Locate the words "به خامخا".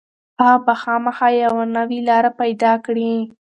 0.65-1.27